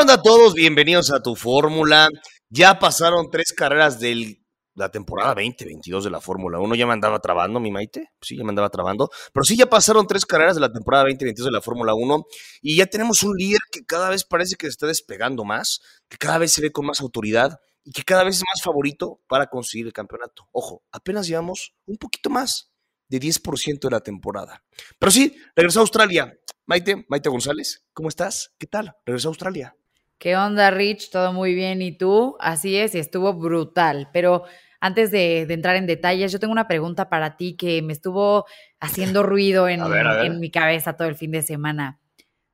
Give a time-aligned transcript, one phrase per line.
[0.00, 0.52] onda a todos?
[0.52, 2.08] Bienvenidos a tu fórmula.
[2.50, 4.38] Ya pasaron tres carreras de
[4.74, 6.74] la temporada 2022 de la Fórmula 1.
[6.74, 8.10] Ya me andaba trabando, mi Maite.
[8.20, 9.08] Sí, ya me andaba trabando.
[9.32, 12.26] Pero sí, ya pasaron tres carreras de la temporada 2022 de la Fórmula 1.
[12.60, 15.80] Y ya tenemos un líder que cada vez parece que se está despegando más,
[16.10, 19.22] que cada vez se ve con más autoridad y que cada vez es más favorito
[19.28, 20.46] para conseguir el campeonato.
[20.52, 22.70] Ojo, apenas llevamos un poquito más
[23.08, 24.62] de 10% de la temporada.
[24.98, 26.38] Pero sí, regresó a Australia.
[26.66, 28.52] Maite, Maite González, ¿cómo estás?
[28.58, 28.94] ¿Qué tal?
[29.06, 29.74] Regresó a Australia.
[30.18, 31.10] ¿Qué onda, Rich?
[31.10, 31.82] Todo muy bien.
[31.82, 32.36] ¿Y tú?
[32.40, 34.08] Así es, y estuvo brutal.
[34.12, 34.44] Pero
[34.80, 38.46] antes de, entrar en detalles, yo tengo una pregunta para ti que me estuvo
[38.80, 42.00] haciendo ruido en, en mi cabeza todo el fin de semana.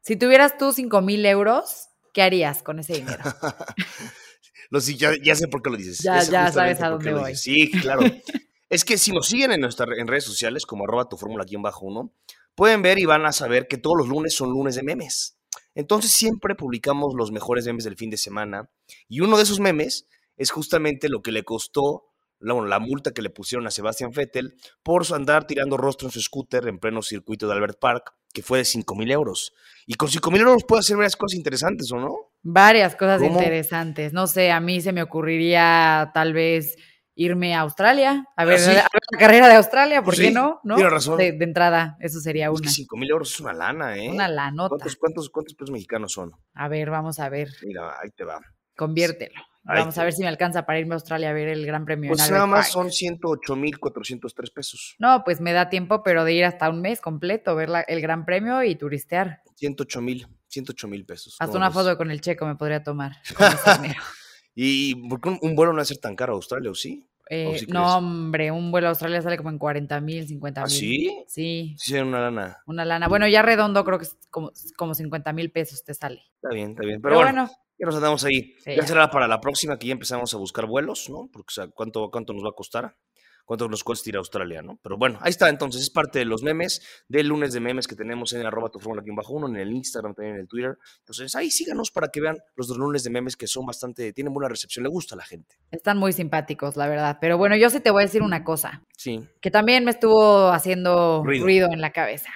[0.01, 3.23] Si tuvieras tú 5 mil euros, ¿qué harías con ese dinero?
[4.97, 5.99] ya, ya, sé por qué lo dices.
[5.99, 7.37] Ya, ya sabes a dónde voy.
[7.37, 8.03] Sí, claro.
[8.69, 11.55] es que si nos siguen en, nuestra, en redes sociales, como arroba tu fórmula aquí
[11.55, 12.13] en bajo uno,
[12.55, 15.39] pueden ver y van a saber que todos los lunes son lunes de memes.
[15.75, 18.71] Entonces siempre publicamos los mejores memes del fin de semana
[19.09, 22.05] y uno de esos memes es justamente lo que le costó
[22.39, 26.21] la, la multa que le pusieron a Sebastián Vettel por andar tirando rostro en su
[26.21, 29.53] scooter en pleno circuito de Albert Park, que fue de 5 mil euros.
[29.87, 32.15] Y con 5 mil euros puede hacer varias cosas interesantes, ¿o no?
[32.43, 34.13] Varias cosas interesantes.
[34.13, 36.77] No sé, a mí se me ocurriría tal vez
[37.15, 40.61] irme a Australia, a ver, la carrera de Australia, ¿por qué no?
[40.65, 40.77] ¿no?
[40.89, 41.19] razón.
[41.19, 42.67] De, entrada, eso sería una.
[42.67, 44.11] Es 5 mil euros es una lana, ¿eh?
[44.11, 44.77] Una lanota.
[44.99, 46.33] ¿Cuántos, cuántos, pesos mexicanos son?
[46.55, 47.49] A ver, vamos a ver.
[47.63, 48.41] Mira, ahí te va.
[48.77, 49.39] Conviértelo.
[49.65, 52.09] vamos a ver si me alcanza para irme a Australia a ver el Gran Premio.
[52.09, 54.97] Pues nada más son 108 mil 403 pesos.
[54.99, 58.25] No, pues me da tiempo, pero de ir hasta un mes completo, ver el Gran
[58.25, 59.43] Premio y turistear.
[59.57, 61.37] 108 mil, 108 mil pesos.
[61.39, 63.19] Hasta una foto con el checo me podría tomar.
[64.55, 67.07] ¿Y por qué un, vuelo no va a ser tan caro a Australia o sí?
[67.31, 70.73] Eh, no, hombre, un vuelo a Australia sale como en 40 mil, 50 ¿Ah, mil.
[70.73, 71.25] sí?
[71.29, 71.75] Sí.
[71.79, 72.59] Sí, una lana.
[72.67, 73.09] Una lana.
[73.09, 76.23] Bueno, ya redondo creo que es como, como 50 mil pesos te sale.
[76.35, 77.01] Está bien, está bien.
[77.01, 78.55] Pero, bueno, ya nos andamos ahí.
[78.67, 81.29] ya será para la próxima que ya empezamos a buscar vuelos, ¿no?
[81.33, 82.97] Porque, o sea, ¿cuánto, cuánto nos va a costar?
[83.45, 84.79] Cuánto nos cuesta ir a Australia, ¿no?
[84.83, 87.97] Pero bueno, ahí está, entonces es parte de los memes, del lunes de memes que
[87.97, 90.79] tenemos en arroba tu fórmula aquí bajo uno, en el Instagram, también en el Twitter.
[91.01, 94.33] Entonces ahí síganos para que vean los dos lunes de memes que son bastante, tienen
[94.33, 95.57] buena recepción, le gusta a la gente.
[95.71, 97.19] Están muy simpáticos, la verdad.
[97.21, 98.83] Pero bueno, yo sí te voy a decir una cosa.
[98.97, 99.21] Sí.
[99.41, 102.31] Que también me estuvo haciendo ruido en la cabeza.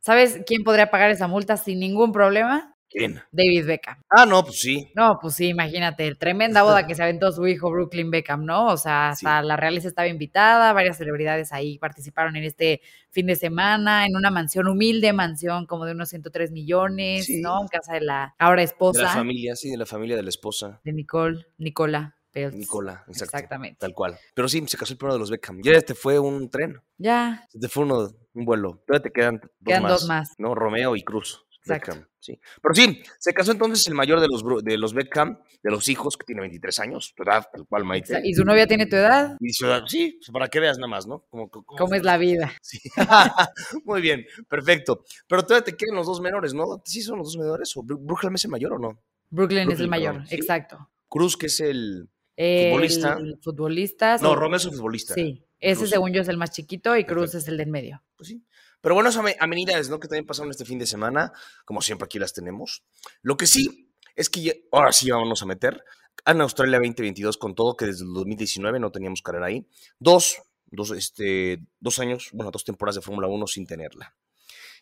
[0.00, 2.74] ¿Sabes quién podría pagar esa multa sin ningún problema?
[2.90, 3.22] ¿Quién?
[3.30, 4.02] David Beckham.
[4.10, 4.90] Ah, no, pues sí.
[4.96, 8.66] No, pues sí, imagínate, tremenda boda que se aventó su hijo Brooklyn Beckham, ¿no?
[8.66, 12.80] O sea, hasta la realeza estaba invitada, varias celebridades ahí participaron en este
[13.10, 17.62] fin de semana, en una mansión, humilde mansión, como de unos 103 millones, ¿no?
[17.62, 18.98] En casa de la ahora esposa.
[18.98, 20.80] De la familia, sí, de la familia de la esposa.
[20.82, 22.16] De Nicole, Nicola.
[22.32, 23.78] Nicola, exactamente.
[23.80, 24.16] Tal cual.
[24.34, 25.60] Pero sí, se casó el primero de los Beckham.
[25.62, 26.80] Ya este fue un tren.
[26.96, 27.44] Ya.
[27.52, 28.82] Este fue uno, un vuelo.
[28.86, 29.92] Todavía te quedan dos quedan más.
[29.92, 30.34] dos más.
[30.38, 30.54] ¿No?
[30.54, 31.44] Romeo y Cruz.
[31.74, 32.38] Beckham, sí.
[32.62, 36.16] Pero sí, se casó entonces el mayor de los, de los Beckham, de los hijos,
[36.16, 38.20] que tiene 23 años, tu edad, tal cual, Maite.
[38.24, 39.36] ¿Y su novia tiene tu edad?
[39.40, 41.24] Y su edad, sí, pues, para que veas nada más, ¿no?
[41.30, 42.52] Como, ¿Cómo es la vida?
[42.62, 42.78] Sí.
[43.84, 45.04] Muy bien, perfecto.
[45.26, 46.82] Pero todavía te quedan los dos menores, ¿no?
[46.84, 47.76] ¿Sí son los dos menores?
[47.76, 49.02] ¿O Brooklyn es el mayor o no?
[49.30, 50.90] Brooklyn, es el mayor, exacto.
[51.08, 53.18] Cruz, que es el futbolista.
[53.18, 54.18] El futbolista.
[54.18, 55.14] No, Romeo es el futbolista.
[55.14, 58.02] Sí, ese según yo es el más chiquito y Cruz es el del medio.
[58.16, 58.44] Pues sí.
[58.80, 60.00] Pero bueno, esas amenidades, ¿no?
[60.00, 61.32] Que también pasaron este fin de semana,
[61.64, 62.82] como siempre aquí las tenemos.
[63.22, 65.84] Lo que sí es que ahora sí vamos a meter
[66.26, 69.66] en Australia 2022 con todo, que desde el 2019 no teníamos carrera ahí.
[69.98, 74.14] Dos, dos, este, dos años, bueno, dos temporadas de Fórmula 1 sin tenerla.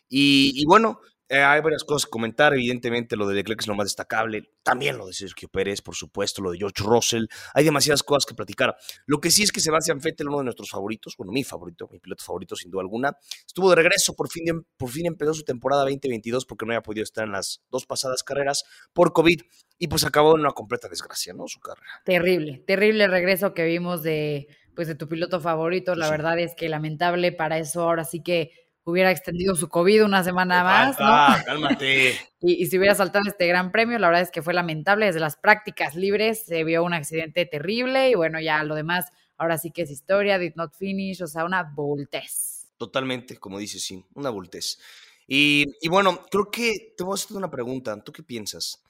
[0.09, 2.53] Y, bueno, eh, hay varias cosas que comentar.
[2.53, 4.49] Evidentemente, lo de Leclerc es lo más destacable.
[4.63, 7.25] También lo de Sergio Pérez, por supuesto, lo de George Russell.
[7.53, 8.75] Hay demasiadas cosas que platicar.
[9.05, 11.99] Lo que sí es que Sebastián Vettel, uno de nuestros favoritos, bueno, mi favorito, mi
[11.99, 14.15] piloto favorito sin duda alguna, estuvo de regreso.
[14.15, 17.61] Por fin, por fin empezó su temporada 2022 porque no había podido estar en las
[17.69, 19.39] dos pasadas carreras por COVID
[19.77, 21.47] y pues acabó en una completa desgracia, ¿no?
[21.47, 22.01] Su carrera.
[22.05, 25.93] Terrible, terrible regreso que vimos de, pues, de tu piloto favorito.
[25.93, 28.51] La verdad es que lamentable para eso ahora sí que
[28.89, 31.05] hubiera extendido su COVID una semana más, ¿no?
[31.45, 32.19] cálmate.
[32.41, 35.05] y, si hubiera saltado este gran premio, la verdad es que fue lamentable.
[35.05, 39.05] Desde las prácticas libres se vio un accidente terrible y bueno, ya lo demás,
[39.37, 42.69] ahora sí que es historia, did not finish, o sea, una voltez.
[42.77, 44.79] Totalmente, como dices, sí, una voltez.
[45.27, 48.03] Y, y bueno, creo que te voy a hacer una pregunta.
[48.03, 48.81] ¿Tú qué piensas?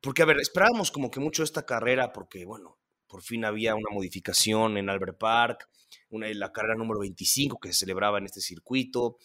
[0.00, 2.76] Porque, a ver, esperábamos como que mucho esta carrera, porque, bueno,
[3.14, 5.68] por fin había una modificación en Albert Park,
[6.10, 9.18] una, la carrera número 25 que se celebraba en este circuito.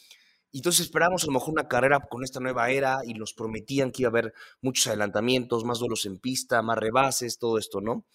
[0.53, 4.03] Entonces esperábamos a lo mejor una carrera con esta nueva era y nos prometían que
[4.03, 4.31] iba a haber
[4.61, 8.05] muchos adelantamientos, más duelos en pista, más rebases, todo esto, ¿no?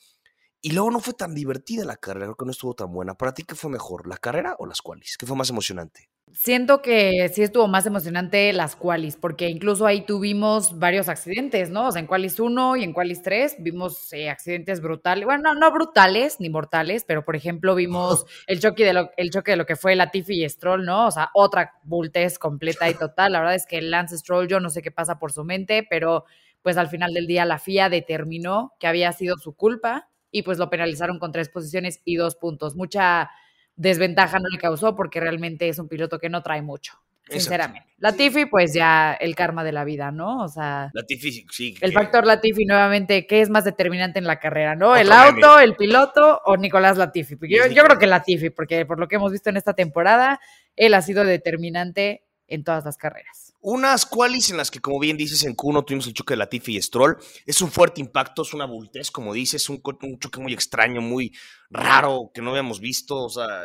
[0.60, 3.16] Y luego no fue tan divertida la carrera, creo que no estuvo tan buena.
[3.16, 5.16] ¿Para ti qué fue mejor, la carrera o las cuales?
[5.18, 6.08] ¿Qué fue más emocionante?
[6.36, 11.86] Siento que sí estuvo más emocionante las qualis, porque incluso ahí tuvimos varios accidentes, ¿no?
[11.86, 15.70] O sea, en qualis 1 y en qualis 3 vimos eh, accidentes brutales, bueno, no,
[15.70, 19.64] brutales ni mortales, pero por ejemplo vimos el choque, de lo, el choque de lo
[19.64, 21.06] que fue Latifi y Stroll, ¿no?
[21.06, 23.30] O sea, otra bultez completa y total.
[23.30, 26.24] La verdad es que Lance Stroll, yo no sé qué pasa por su mente, pero
[26.62, 30.58] pues al final del día la FIA determinó que había sido su culpa y pues
[30.58, 32.74] lo penalizaron con tres posiciones y dos puntos.
[32.74, 33.30] Mucha
[33.76, 36.94] desventaja no le causó porque realmente es un piloto que no trae mucho.
[37.28, 37.88] Sinceramente.
[37.98, 40.42] Latifi, pues ya el karma de la vida, ¿no?
[40.44, 40.90] O sea.
[40.92, 41.74] Latifi, sí.
[41.80, 44.94] El factor Latifi, nuevamente, ¿qué es más determinante en la carrera, no?
[44.94, 47.36] ¿El auto, el piloto o Nicolás Latifi?
[47.48, 50.38] Yo, yo creo que Latifi, porque por lo que hemos visto en esta temporada,
[50.76, 53.53] él ha sido determinante en todas las carreras.
[53.66, 56.76] Unas qualis en las que, como bien dices, en Q1 tuvimos el choque de Latifi
[56.76, 57.16] y Stroll.
[57.46, 59.80] Es un fuerte impacto, es una bultez, como dices, un,
[60.18, 61.34] choque muy extraño, muy
[61.70, 63.24] raro, que no habíamos visto.
[63.24, 63.62] O sea,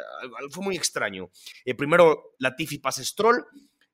[0.52, 1.30] fue muy extraño.
[1.66, 3.46] Eh, primero, Latifi pasa Stroll.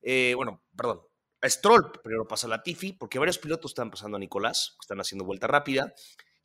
[0.03, 1.01] Eh, bueno, perdón.
[1.43, 5.91] Stroll primero pasa Latifi, porque varios pilotos están pasando a Nicolás, están haciendo vuelta rápida.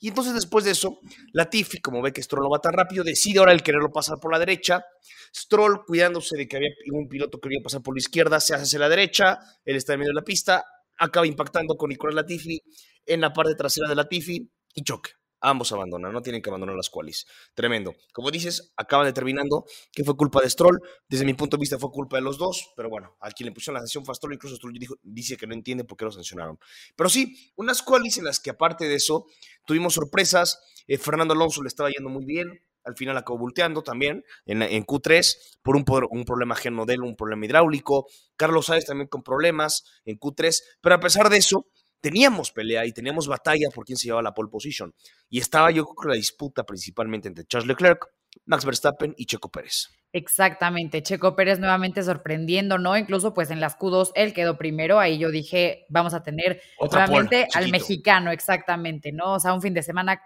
[0.00, 0.98] Y entonces después de eso,
[1.34, 4.32] Latifi, como ve que Stroll no va tan rápido, decide ahora el quererlo pasar por
[4.32, 4.82] la derecha.
[5.34, 8.64] Stroll, cuidándose de que había un piloto que quería pasar por la izquierda, se hace
[8.64, 10.64] hacia la derecha, él está en medio de la pista,
[10.98, 12.62] acaba impactando con Nicolás Latifi
[13.04, 15.19] en la parte trasera de Latifi y choque.
[15.40, 17.26] Ambos abandonan, no tienen que abandonar las qualis.
[17.54, 17.94] Tremendo.
[18.12, 20.78] Como dices, acaban determinando que fue culpa de Stroll.
[21.08, 23.52] Desde mi punto de vista fue culpa de los dos, pero bueno, a quien le
[23.52, 26.12] pusieron la sanción fue a Stroll, incluso Stroll dice que no entiende por qué lo
[26.12, 26.58] sancionaron.
[26.96, 29.26] Pero sí, unas qualis en las que aparte de eso
[29.64, 30.60] tuvimos sorpresas.
[30.86, 34.84] Eh, Fernando Alonso le estaba yendo muy bien, al final acabó volteando también en, en
[34.84, 38.06] Q3 por un, problema genodel, un problema hidráulico.
[38.36, 41.66] Carlos Sáenz también con problemas en Q3, pero a pesar de eso,
[42.00, 44.94] teníamos pelea y teníamos batalla por quién se llevaba la pole position.
[45.28, 48.06] Y estaba yo creo que la disputa principalmente entre Charles Leclerc,
[48.46, 49.88] Max Verstappen y Checo Pérez.
[50.12, 52.96] Exactamente, Checo Pérez nuevamente sorprendiendo, ¿no?
[52.96, 57.06] Incluso pues en las Q2 él quedó primero, ahí yo dije, vamos a tener Otra
[57.06, 59.34] nuevamente al mexicano, exactamente, ¿no?
[59.34, 60.20] O sea, un fin de semana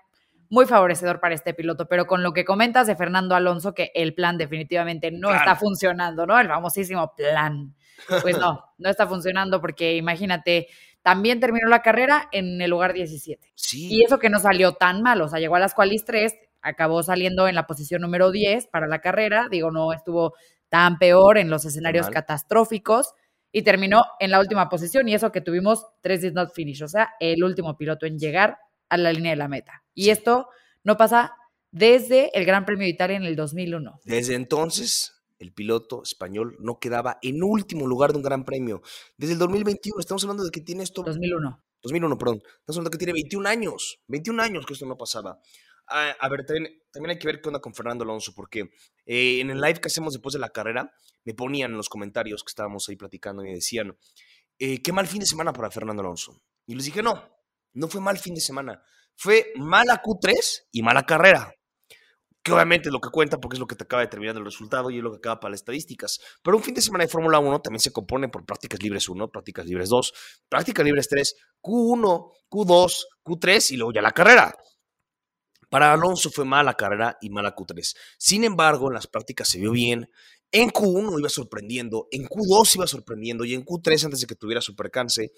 [0.49, 4.15] muy favorecedor para este piloto, pero con lo que comentas de Fernando Alonso, que el
[4.15, 6.39] plan definitivamente no está funcionando, ¿no?
[6.39, 7.75] El famosísimo plan.
[8.23, 10.69] Pues no, no está funcionando porque imagínate,
[11.05, 13.53] también terminó la carrera en el lugar 17.
[13.55, 13.89] Sí.
[13.91, 17.03] Y eso que no salió tan mal, o sea, llegó a las qualis 3, acabó
[17.03, 20.33] saliendo en la posición número 10 para la carrera, digo, no estuvo
[20.71, 23.13] tan peor en los escenarios catastróficos
[23.53, 26.89] y terminó en la última posición y eso que tuvimos tres did not finish, o
[26.89, 28.57] sea, el último piloto en llegar
[28.89, 29.85] a la línea de la meta.
[29.93, 30.49] Y esto
[30.85, 31.35] no pasa
[31.71, 34.01] desde el Gran Premio de Italia en el 2001.
[34.05, 35.14] Desde entonces
[35.45, 38.83] el piloto español no quedaba en último lugar de un gran premio.
[39.17, 41.03] Desde el 2021, estamos hablando de que tiene esto...
[41.03, 41.65] 2001.
[41.83, 42.37] 2001, perdón.
[42.37, 44.01] Estamos hablando de que tiene 21 años.
[44.09, 45.39] 21 años que esto no pasaba.
[45.89, 48.71] Ah, a, ver, también, hay que ver qué onda con Fernando Alonso, porque
[49.05, 50.91] eh, en el live que hacemos después de la carrera,
[51.25, 53.95] me ponían en los comentarios que estábamos ahí platicando y me decían,
[54.59, 56.41] eh, qué mal fin de semana para Fernando Alonso.
[56.67, 57.23] Y les dije, no,
[57.75, 58.83] no fue mal fin de semana.
[59.15, 61.55] Fue mala Q3 y mala carrera
[62.45, 64.45] que obviamente es lo que cuenta porque es lo que te acaba de determinar el
[64.45, 66.21] resultado y es lo que acaba para las estadísticas.
[66.43, 69.31] Pero un fin de semana de Fórmula 1 también se compone por prácticas libres 1,
[69.31, 70.13] prácticas libres 2,
[70.51, 74.55] prácticas libres 3, Q1, Q2, Q3 y luego ya la carrera.
[75.71, 77.97] Para Alonso fue mala carrera y mala Q3.
[78.19, 80.11] Sin embargo, en las prácticas se vio bien.
[80.53, 84.61] En Q1 iba sorprendiendo, en Q2 iba sorprendiendo y en Q3 antes de que tuviera
[84.61, 85.33] su percance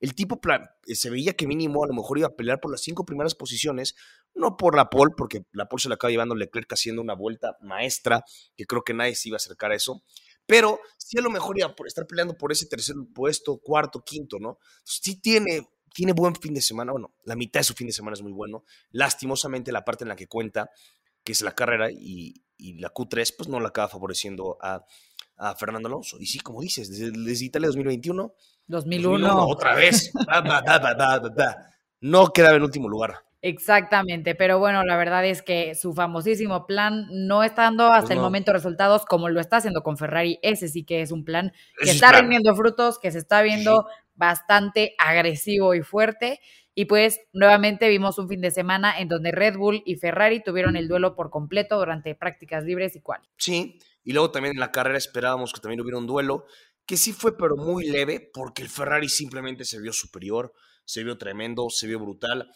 [0.00, 0.40] el tipo
[0.86, 3.34] eh, se veía que mínimo a lo mejor iba a pelear por las cinco primeras
[3.34, 3.94] posiciones,
[4.34, 7.56] no por la pole, porque la pole se la acaba llevando Leclerc haciendo una vuelta
[7.60, 8.24] maestra,
[8.56, 10.02] que creo que nadie se iba a acercar a eso,
[10.46, 14.38] pero sí a lo mejor iba a estar peleando por ese tercer puesto, cuarto, quinto,
[14.40, 14.58] ¿no?
[14.84, 18.14] sí tiene, tiene buen fin de semana, bueno, la mitad de su fin de semana
[18.14, 20.70] es muy bueno, lastimosamente la parte en la que cuenta,
[21.24, 22.42] que es la carrera y,
[22.78, 24.84] la Q3, pues no la acaba favoreciendo a,
[25.58, 26.18] Fernando Alonso.
[26.20, 28.32] Y sí, como dices, desde, desde Italia 2021
[28.70, 29.46] 2001.
[29.46, 30.12] otra vez.
[32.00, 33.14] no quedaba en último lugar.
[33.42, 38.10] Exactamente, pero bueno, la verdad es que su famosísimo plan no está dando hasta pues
[38.10, 40.38] el momento resultados como lo está haciendo con Ferrari.
[40.42, 44.94] Ese sí que es un plan que está rindiendo frutos, que se está viendo bastante
[44.98, 46.40] agresivo y fuerte.
[46.74, 50.76] Y pues nuevamente vimos un fin de semana en donde Red Bull y Ferrari tuvieron
[50.76, 53.22] el duelo por completo durante prácticas libres y cual.
[53.38, 56.46] Sí, y luego también en la carrera esperábamos que también hubiera un duelo
[56.86, 60.52] que sí fue pero muy leve, porque el Ferrari simplemente se vio superior,
[60.84, 62.50] se vio tremendo, se vio brutal.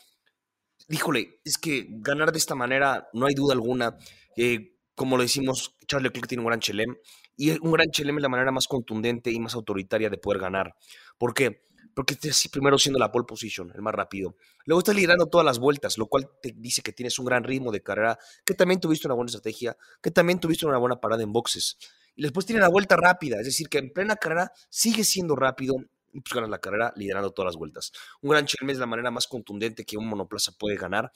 [0.88, 3.96] Díjole, es que ganar de esta manera, no hay duda alguna.
[4.36, 6.96] Eh, como lo decimos, Charles Leclerc tiene un gran chelem,
[7.36, 10.74] y un gran chelem es la manera más contundente y más autoritaria de poder ganar.
[11.16, 11.64] ¿Por qué?
[11.94, 14.36] Porque estás primero siendo la pole position, el más rápido.
[14.64, 17.70] Luego estás liderando todas las vueltas, lo cual te dice que tienes un gran ritmo
[17.72, 21.32] de carrera, que también tuviste una buena estrategia, que también tuviste una buena parada en
[21.32, 21.78] boxes.
[22.16, 25.74] y después tiene la vuelta rápida, es decir, que en plena carrera sigue siendo rápido
[26.12, 27.92] y pues ganas la carrera liderando todas las vueltas.
[28.22, 31.10] Un gran chelme es la manera más contundente que un monoplaza puede ganar.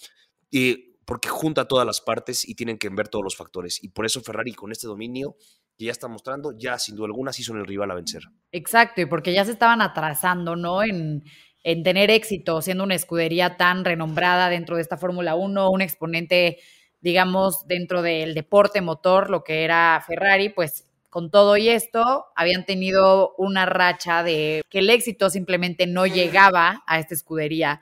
[0.50, 3.82] Y porque junta todas las partes y tienen que ver todos los factores.
[3.82, 5.36] Y por eso Ferrari con este dominio
[5.78, 8.22] que ya está mostrando, ya sin duda alguna sí son el rival a vencer.
[8.50, 10.82] Exacto, y porque ya se estaban atrasando, ¿no?
[10.82, 11.22] En,
[11.62, 16.58] en tener éxito, siendo una escudería tan renombrada dentro de esta Fórmula 1, un exponente,
[17.00, 22.66] digamos, dentro del deporte motor, lo que era Ferrari, pues con todo y esto, habían
[22.66, 27.80] tenido una racha de que el éxito simplemente no llegaba a esta escudería.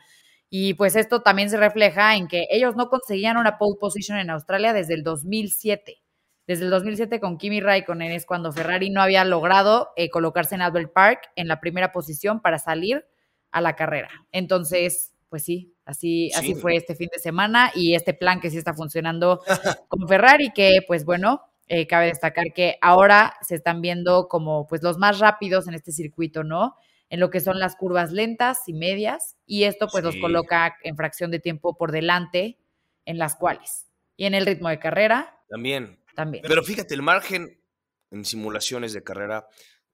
[0.49, 4.31] Y pues esto también se refleja en que ellos no conseguían una pole position en
[4.31, 6.06] Australia desde el 2007.
[6.47, 10.63] Desde el 2007 con Kimi Raikkonen es cuando Ferrari no había logrado eh, colocarse en
[10.63, 13.05] Albert Park en la primera posición para salir
[13.51, 14.11] a la carrera.
[14.33, 18.59] Entonces, pues sí, así, así fue este fin de semana y este plan que sí
[18.59, 19.41] está funcionando
[19.89, 24.83] con Ferrari, que pues bueno, eh, cabe destacar que ahora se están viendo como pues
[24.83, 26.77] los más rápidos en este circuito, ¿no?
[27.09, 30.97] en lo que son las curvas lentas y medias, y esto pues los coloca en
[30.97, 32.59] fracción de tiempo por delante
[33.05, 33.87] en las cuales.
[34.17, 35.39] Y en el ritmo de carrera.
[35.49, 35.99] También.
[36.43, 37.63] Pero fíjate, el margen
[38.11, 39.47] en simulaciones de carrera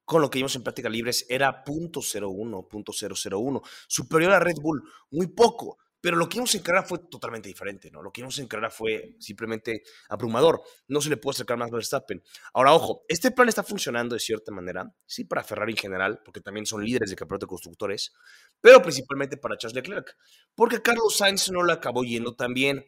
[0.04, 5.28] con lo que vimos en práctica libres era .01, .001, superior a Red Bull, muy
[5.28, 5.78] poco.
[6.02, 8.02] Pero lo que vimos en carrera fue totalmente diferente, ¿no?
[8.02, 10.60] Lo que vimos en carrera fue simplemente abrumador.
[10.88, 12.20] No se le puede acercar más a Verstappen.
[12.54, 16.40] Ahora, ojo, este plan está funcionando de cierta manera, sí, para Ferrari en general, porque
[16.40, 18.12] también son líderes de campeonato de constructores,
[18.60, 20.16] pero principalmente para Charles Leclerc,
[20.56, 22.84] porque Carlos Sainz no le acabó yendo tan bien.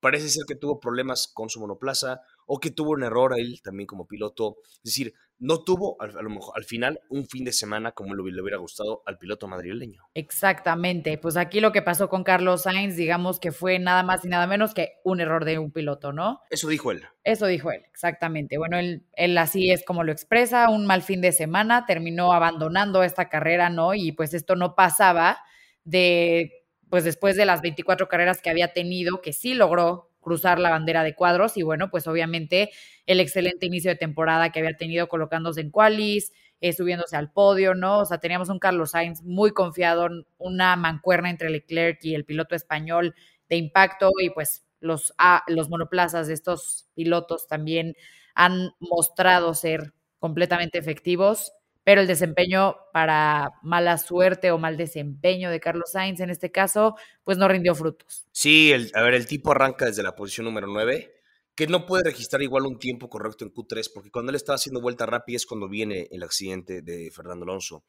[0.00, 3.60] Parece ser que tuvo problemas con su monoplaza o que tuvo un error a él
[3.62, 4.56] también como piloto.
[4.76, 8.22] Es decir, no tuvo a, lo mejor al final un fin de semana como le,
[8.22, 10.02] hubiera gustado al piloto madrileño.
[10.14, 14.28] Exactamente, pues aquí lo que pasó con Carlos Sainz, digamos que fue nada más y
[14.28, 16.40] nada menos que un error de un piloto, ¿no?
[16.50, 17.02] Eso dijo él.
[17.24, 18.58] Eso dijo él, exactamente.
[18.58, 23.02] Bueno, él, él así es como lo expresa, un mal fin de semana, terminó abandonando
[23.02, 23.94] esta carrera, ¿no?
[23.94, 25.38] Y pues esto no pasaba
[25.84, 30.70] de, pues después de las 24 carreras que había tenido, que sí logró cruzar la
[30.70, 32.70] bandera de cuadros y bueno, pues obviamente
[33.06, 37.74] el excelente inicio de temporada que había tenido colocándose en qualis, eh, subiéndose al podio,
[37.74, 38.00] ¿no?
[38.00, 42.56] O sea, teníamos un Carlos Sainz muy confiado, una mancuerna entre Leclerc y el piloto
[42.56, 43.14] español
[43.48, 47.94] de impacto y pues los, ah, los monoplazas de estos pilotos también
[48.34, 51.52] han mostrado ser completamente efectivos
[51.84, 56.96] pero el desempeño para mala suerte o mal desempeño de Carlos Sainz en este caso,
[57.22, 58.26] pues no rindió frutos.
[58.32, 61.12] Sí, el, a ver, el tipo arranca desde la posición número 9,
[61.54, 64.80] que no puede registrar igual un tiempo correcto en Q3, porque cuando él está haciendo
[64.80, 67.84] vuelta rápida es cuando viene el accidente de Fernando Alonso.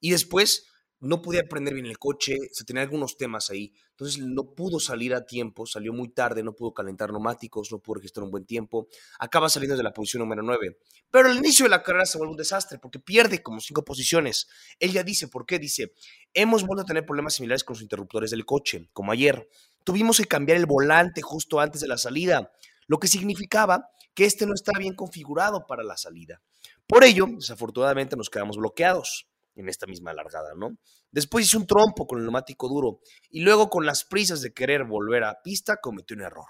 [0.00, 0.66] Y después
[1.04, 3.72] no podía aprender bien el coche, se tenía algunos temas ahí.
[3.90, 7.96] Entonces no pudo salir a tiempo, salió muy tarde, no pudo calentar neumáticos, no pudo
[7.96, 8.88] registrar un buen tiempo.
[9.18, 10.78] Acaba saliendo de la posición número 9.
[11.10, 14.48] Pero al inicio de la carrera se vuelve un desastre porque pierde como cinco posiciones.
[14.80, 15.58] Él ya dice, ¿por qué?
[15.58, 15.92] Dice,
[16.32, 19.48] hemos vuelto a tener problemas similares con los interruptores del coche, como ayer.
[19.84, 22.50] Tuvimos que cambiar el volante justo antes de la salida,
[22.86, 26.40] lo que significaba que este no estaba bien configurado para la salida.
[26.86, 30.76] Por ello, desafortunadamente nos quedamos bloqueados en esta misma largada, ¿no?
[31.10, 34.84] Después hizo un trompo con el neumático duro y luego con las prisas de querer
[34.84, 36.46] volver a pista cometió un error.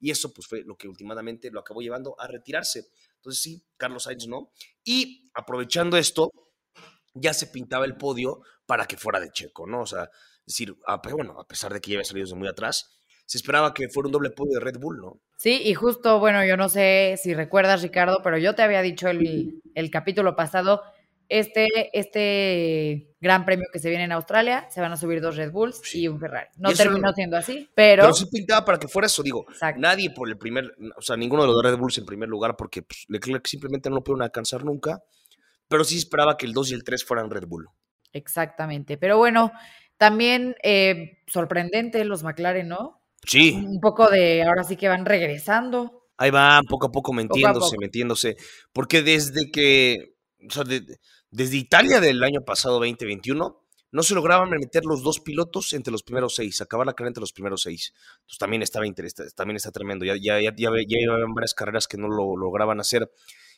[0.00, 2.88] Y eso pues fue lo que últimamente lo acabó llevando a retirarse.
[3.16, 4.50] Entonces sí, Carlos Sainz no.
[4.82, 6.30] Y aprovechando esto,
[7.14, 9.82] ya se pintaba el podio para que fuera de Checo, ¿no?
[9.82, 10.10] O sea,
[10.44, 10.76] decir,
[11.12, 14.08] bueno, a pesar de que ya había salido desde muy atrás, se esperaba que fuera
[14.08, 15.20] un doble podio de Red Bull, ¿no?
[15.38, 19.08] Sí, y justo, bueno, yo no sé si recuerdas, Ricardo, pero yo te había dicho
[19.08, 20.82] el, el capítulo pasado
[21.28, 25.50] este, este gran premio que se viene en Australia, se van a subir dos Red
[25.50, 26.48] Bulls y un Ferrari.
[26.56, 28.02] No terminó siendo así, pero...
[28.02, 29.46] Pero sí pintaba para que fuera eso, digo.
[29.76, 32.82] Nadie por el primer, o sea, ninguno de los Red Bulls en primer lugar, porque
[32.82, 35.02] pues, Leclerc simplemente no lo pudieron alcanzar nunca,
[35.68, 37.68] pero sí esperaba que el 2 y el 3 fueran Red Bull.
[38.12, 39.50] Exactamente, pero bueno,
[39.96, 43.00] también eh, sorprendente los McLaren, ¿no?
[43.26, 43.52] Sí.
[43.52, 46.06] Un poco de, ahora sí que van regresando.
[46.16, 48.36] Ahí van, poco a poco metiéndose, metiéndose,
[48.72, 50.13] porque desde que,
[51.30, 56.02] desde Italia del año pasado 2021, no se lograban meter los dos pilotos entre los
[56.02, 57.92] primeros seis, acabar la carrera entre los primeros seis.
[58.22, 60.04] Entonces también estaba interesante, también está tremendo.
[60.04, 60.70] Ya, ya, ya, ya,
[61.32, 63.08] varias carreras que no lo lograban hacer.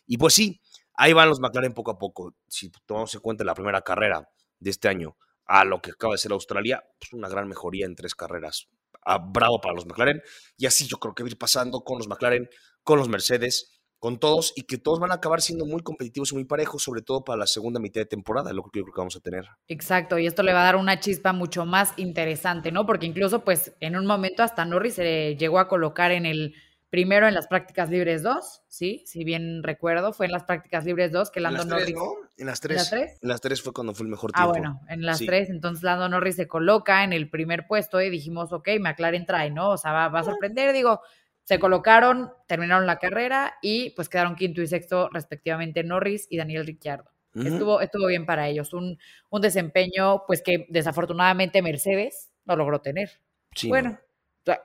[0.07, 0.61] Y pues sí,
[0.93, 2.35] ahí van los McLaren poco a poco.
[2.49, 4.29] Si tomamos en cuenta la primera carrera
[4.61, 5.17] de este año
[5.47, 8.69] a lo que acaba de ser Australia, pues una gran mejoría en tres carreras.
[9.07, 10.21] Ah, bravo para los McLaren.
[10.59, 12.51] Y así yo creo que va a ir pasando con los McLaren,
[12.83, 16.35] con los Mercedes con todos y que todos van a acabar siendo muy competitivos y
[16.35, 19.01] muy parejos, sobre todo para la segunda mitad de temporada, lo que yo creo que
[19.01, 19.47] vamos a tener.
[19.69, 22.87] Exacto, y esto le va a dar una chispa mucho más interesante, ¿no?
[22.87, 26.55] Porque incluso, pues, en un momento hasta Norris se llegó a colocar en el
[26.89, 31.11] Primero en las prácticas libres 2, sí, si bien recuerdo, fue en las prácticas libres
[31.11, 31.95] 2 que Lando Norris.
[31.97, 32.13] ¿no?
[32.39, 32.93] En las 3.
[32.93, 33.61] ¿En las 3?
[33.61, 34.51] fue cuando fue el mejor ah, tiempo.
[34.51, 38.09] Ah, bueno, en las 3, entonces Lando Norris se coloca en el primer puesto y
[38.09, 39.71] dijimos, ok, McLaren trae, ¿no?
[39.71, 41.01] O sea, va, a sorprender, digo,
[41.47, 46.67] se colocaron, terminaron la carrera y pues quedaron quinto y sexto respectivamente Norris y Daniel
[46.67, 47.13] Ricciardo.
[47.37, 48.99] estuvo, estuvo bien para ellos, un,
[49.31, 53.21] un desempeño pues que desafortunadamente Mercedes no logró tener.
[53.55, 53.97] Sí, bueno,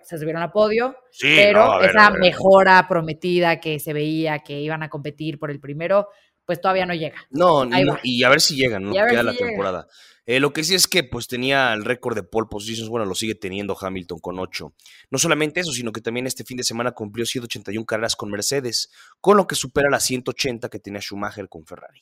[0.02, 5.38] se subieron a podio, pero esa mejora prometida que se veía que iban a competir
[5.38, 6.10] por el primero,
[6.52, 7.16] pues todavía no llega.
[7.30, 7.66] No,
[8.04, 8.92] y a ver si llegan, ¿no?
[8.92, 9.88] Queda la temporada.
[10.26, 13.16] Eh, lo que sí es que pues tenía el récord de pole positions, bueno, lo
[13.16, 14.74] sigue teniendo Hamilton con 8.
[15.10, 18.92] No solamente eso, sino que también este fin de semana cumplió 181 carreras con Mercedes,
[19.22, 22.02] con lo que supera las 180 que tenía Schumacher con Ferrari.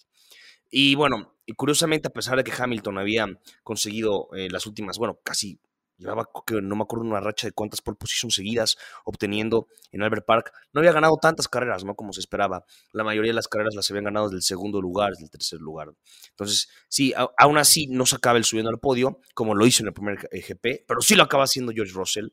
[0.71, 3.27] Y bueno, y curiosamente, a pesar de que Hamilton había
[3.61, 5.59] conseguido eh, las últimas, bueno, casi
[5.99, 6.27] llevaba,
[6.61, 10.51] no me acuerdo, una racha de cuántas pole positions seguidas obteniendo en Albert Park.
[10.73, 11.95] No había ganado tantas carreras, ¿no?
[11.95, 12.63] Como se esperaba.
[12.93, 15.59] La mayoría de las carreras las habían ganado desde el segundo lugar, desde el tercer
[15.59, 15.89] lugar.
[16.31, 19.87] Entonces, sí, aún así no se acaba el subiendo al podio, como lo hizo en
[19.87, 22.29] el primer GP, pero sí lo acaba haciendo George Russell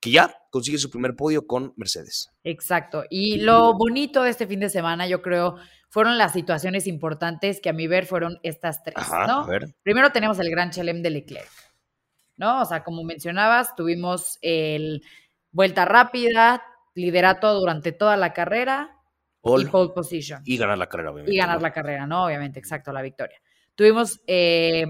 [0.00, 2.30] que ya consigue su primer podio con Mercedes.
[2.44, 3.04] Exacto.
[3.10, 5.56] Y lo bonito de este fin de semana, yo creo,
[5.90, 8.94] fueron las situaciones importantes que a mi ver fueron estas tres,
[9.26, 9.46] ¿no?
[9.82, 11.48] Primero tenemos el Gran Chelem de Leclerc.
[12.38, 12.62] ¿No?
[12.62, 15.02] O sea, como mencionabas, tuvimos el
[15.52, 16.62] vuelta rápida,
[16.94, 18.98] liderato durante toda la carrera
[19.44, 20.42] y pole position.
[20.44, 21.34] Y ganar la carrera, obviamente.
[21.34, 22.24] Y ganar la carrera, ¿no?
[22.24, 23.40] Obviamente, exacto, la victoria.
[23.74, 24.86] Tuvimos, eh,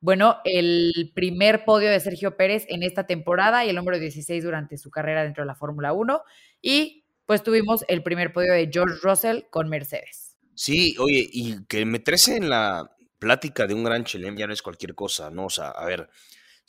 [0.00, 4.78] bueno, el primer podio de Sergio Pérez en esta temporada y el número 16 durante
[4.78, 6.22] su carrera dentro de la Fórmula 1.
[6.62, 10.38] Y pues tuvimos el primer podio de George Russell con Mercedes.
[10.54, 14.62] Sí, oye, y que meterse en la plática de un gran Chelem ya no es
[14.62, 15.46] cualquier cosa, ¿no?
[15.46, 16.08] O sea, a ver,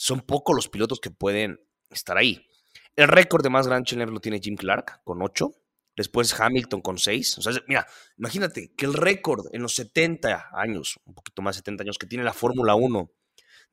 [0.01, 1.59] son pocos los pilotos que pueden
[1.91, 2.47] estar ahí.
[2.95, 5.51] El récord de más Grand Chelem lo tiene Jim Clark con 8.
[5.95, 7.37] Después Hamilton con 6.
[7.37, 7.85] O sea, mira,
[8.17, 12.07] imagínate que el récord en los 70 años, un poquito más de 70 años que
[12.07, 13.11] tiene la Fórmula 1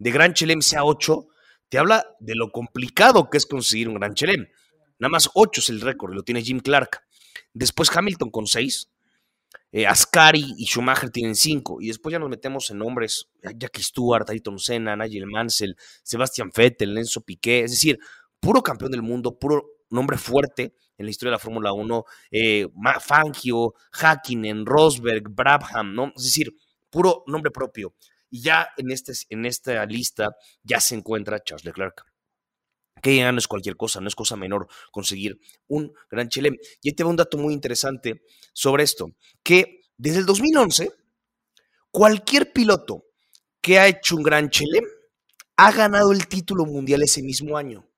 [0.01, 1.29] de Grand Chelem sea 8,
[1.71, 4.49] te habla de lo complicado que es conseguir un Grand Chelem.
[4.99, 7.05] Nada más 8 es el récord, lo tiene Jim Clark.
[7.55, 8.91] Después Hamilton con 6.
[9.71, 11.81] Eh, Ascari y Schumacher tienen cinco.
[11.81, 16.95] Y después ya nos metemos en nombres: Jackie Stewart, Ayrton Senna, Nigel Mansell, Sebastian Vettel,
[16.95, 17.65] Lenzo Piqué.
[17.65, 17.99] Es decir,
[18.41, 22.05] puro campeón del mundo, puro nombre fuerte en la historia de la Fórmula 1.
[22.31, 22.67] Eh,
[23.01, 26.13] Fangio, Hakkinen, Rosberg, Brabham, ¿no?
[26.17, 26.53] Es decir,
[26.91, 27.95] puro nombre propio.
[28.31, 32.08] Y ya en, este, en esta lista ya se encuentra Charles Leclerc
[33.03, 36.57] que ya no es cualquier cosa, no es cosa menor conseguir un gran Chelem.
[36.83, 40.91] Y ahí te va un dato muy interesante sobre esto, que desde el 2011,
[41.91, 43.05] cualquier piloto
[43.61, 44.85] que ha hecho un gran Chelem
[45.57, 47.89] ha ganado el título mundial ese mismo año.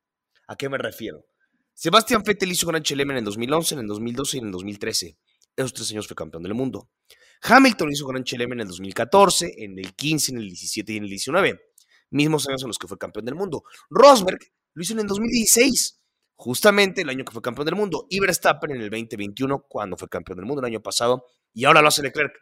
[0.46, 1.26] ¿A qué me refiero?
[1.74, 5.18] Sebastián Vettel hizo gran Chelem en el 2011, en el 2012 y en el 2013.
[5.56, 6.88] Esos tres años fue campeón del mundo.
[7.42, 11.04] Hamilton hizo gran Chelem en el 2014, en el 15, en el 17 y en
[11.04, 11.60] el 19.
[12.10, 13.62] Mismos años en los que fue campeón del mundo.
[13.88, 14.40] Rosberg
[14.74, 16.00] lo hizo en el 2016,
[16.34, 18.06] justamente el año que fue campeón del mundo.
[18.08, 21.26] Y Verstappen en el 2021, cuando fue campeón del mundo el año pasado.
[21.52, 22.32] Y ahora lo hace Leclerc.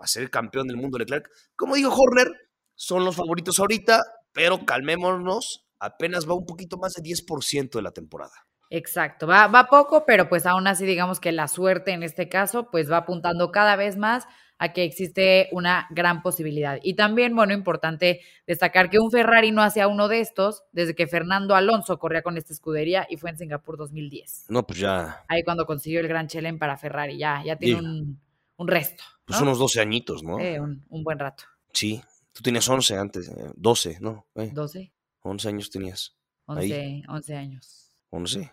[0.00, 1.28] Va a ser campeón del mundo Leclerc.
[1.56, 2.28] Como dijo Horner,
[2.74, 4.00] son los favoritos ahorita,
[4.32, 5.66] pero calmémonos.
[5.78, 8.32] Apenas va un poquito más de 10% de la temporada.
[8.74, 12.70] Exacto, va, va poco, pero pues aún así digamos que la suerte en este caso
[12.70, 14.24] pues va apuntando cada vez más
[14.62, 16.78] a que existe una gran posibilidad.
[16.84, 21.08] Y también, bueno, importante destacar que un Ferrari no hacía uno de estos desde que
[21.08, 24.44] Fernando Alonso corría con esta escudería y fue en Singapur 2010.
[24.50, 25.24] No, pues ya.
[25.26, 29.02] Ahí cuando consiguió el Gran Chelem para Ferrari, ya, ya tiene un, resto.
[29.24, 30.36] Pues unos 12 añitos, ¿no?
[30.36, 31.42] un, buen rato.
[31.72, 32.00] Sí,
[32.32, 34.28] tú tenías 11 antes, 12, eh, ¿no?
[34.36, 34.80] 12.
[34.80, 36.16] Eh, 11 años tenías.
[36.44, 37.92] 11, 11 años.
[38.10, 38.52] 11.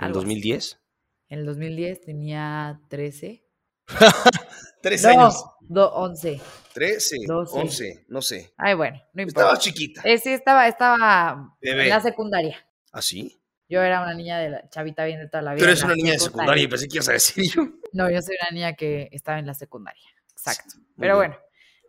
[0.00, 0.80] ¿En 2010?
[1.30, 3.43] En el 2010 tenía 13.
[4.82, 5.44] Tres años.
[5.68, 6.40] No, 11.
[6.74, 8.52] 13, 11, no sé.
[8.56, 9.40] Ay, bueno, no importa.
[9.40, 10.02] Estaba chiquita.
[10.04, 12.66] Eh, sí, estaba, estaba en la secundaria.
[12.92, 13.40] ¿Ah, sí?
[13.68, 15.60] Yo era una niña de la chavita bien de toda la vida.
[15.60, 17.68] Pero eres una niña de secundaria y pensé que ibas a decir yo.
[17.92, 20.04] No, yo soy una niña que estaba en la secundaria.
[20.32, 20.74] Exacto.
[20.98, 21.36] Pero bueno,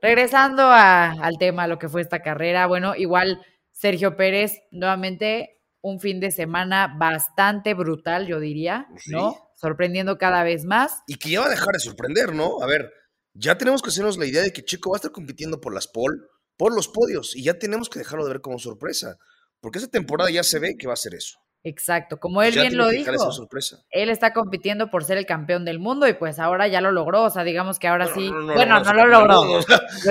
[0.01, 5.99] regresando a, al tema, lo que fue esta carrera, bueno, igual Sergio Pérez, nuevamente un
[5.99, 9.44] fin de semana bastante brutal, yo diría, ¿no?
[9.56, 11.02] Sorprendiendo cada vez más.
[11.08, 12.62] Y que ya va a dejar de sorprender, ¿no?
[12.62, 12.94] A ver,
[13.34, 15.88] ya tenemos que hacernos la idea de que Chico va a estar compitiendo por las
[15.88, 16.20] pole,
[16.58, 19.18] por los podios, y ya tenemos que dejarlo de ver como sorpresa,
[19.60, 21.38] porque esa temporada ya se ve que va a ser eso.
[21.68, 23.12] Exacto, como él bien lo dijo,
[23.89, 27.24] él está compitiendo por ser el campeón del mundo y pues ahora ya lo logró,
[27.24, 29.60] o sea, digamos que ahora sí, bueno, no, lo logró,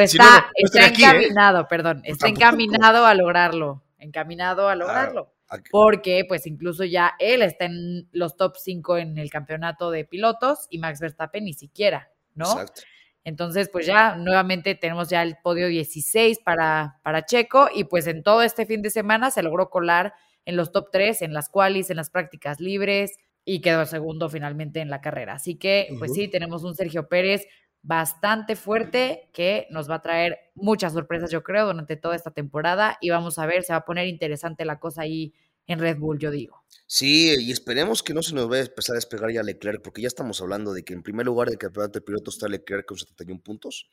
[0.01, 0.93] está, está ¿eh?
[0.93, 5.34] encaminado, perdón, está encaminado a lograrlo, encaminado a lograrlo.
[5.71, 10.67] Porque pues incluso ya él está en los top 5 en el campeonato de pilotos
[10.71, 12.51] y Max Verstappen ni siquiera, ¿no?
[12.51, 12.83] Exacto.
[13.25, 18.23] Entonces, pues ya nuevamente tenemos ya el podio 16 para, para Checo y pues en
[18.23, 20.13] todo este fin de semana se logró colar
[20.45, 24.81] en los top 3, en las qualis, en las prácticas libres y quedó segundo finalmente
[24.81, 25.35] en la carrera.
[25.35, 27.47] Así que, pues sí, tenemos un Sergio Pérez
[27.83, 32.97] bastante fuerte que nos va a traer muchas sorpresas, yo creo, durante toda esta temporada
[33.01, 35.35] y vamos a ver, se va a poner interesante la cosa ahí
[35.67, 36.65] en Red Bull, yo digo.
[36.87, 40.03] Sí, y esperemos que no se nos vaya a empezar a despegar ya Leclerc, porque
[40.03, 42.99] ya estamos hablando de que en primer lugar del campeonato de pilotos está Leclerc con
[42.99, 43.89] 71 puntos,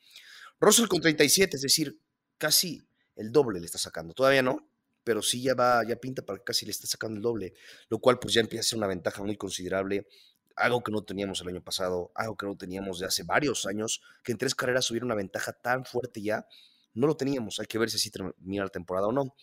[0.60, 1.98] Russell con 37, es decir,
[2.38, 2.82] casi
[3.16, 4.14] el doble le está sacando.
[4.14, 4.68] Todavía no,
[5.04, 7.54] pero sí ya va, ya pinta para que casi le está sacando el doble,
[7.88, 10.06] lo cual pues ya empieza a ser una ventaja muy considerable,
[10.54, 14.02] algo que no teníamos el año pasado, algo que no teníamos de hace varios años,
[14.22, 16.46] que en tres carreras hubiera una ventaja tan fuerte ya,
[16.94, 19.34] no lo teníamos, hay que ver si así termina la temporada o no.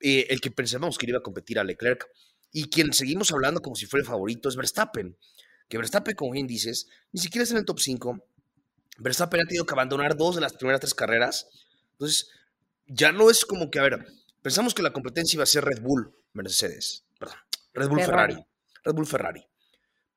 [0.00, 2.08] Eh, el que pensábamos que iba a competir a Leclerc
[2.52, 5.16] y quien seguimos hablando como si fuera el favorito es Verstappen.
[5.68, 8.24] Que Verstappen, como bien dices, ni siquiera está en el top 5.
[8.98, 11.48] Verstappen ha tenido que abandonar dos de las primeras tres carreras.
[11.92, 12.30] Entonces,
[12.86, 14.06] ya no es como que, a ver,
[14.42, 17.36] pensamos que la competencia iba a ser Red Bull, Mercedes, perdón,
[17.74, 18.46] Red Bull Ferrari.
[18.84, 19.46] Red Bull Ferrari.